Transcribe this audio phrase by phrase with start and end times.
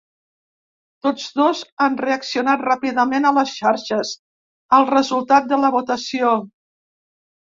[1.07, 4.13] Tots dos han reaccionat ràpidament a les xarxes
[4.79, 6.33] al resultat de la votació.